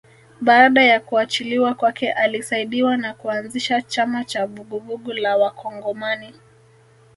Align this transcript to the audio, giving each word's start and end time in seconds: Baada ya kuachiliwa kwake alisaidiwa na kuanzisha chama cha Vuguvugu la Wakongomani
Baada 0.41 0.83
ya 0.83 0.99
kuachiliwa 0.99 1.73
kwake 1.73 2.11
alisaidiwa 2.13 2.97
na 2.97 3.13
kuanzisha 3.13 3.81
chama 3.81 4.25
cha 4.25 4.45
Vuguvugu 4.47 5.13
la 5.13 5.37
Wakongomani 5.37 6.33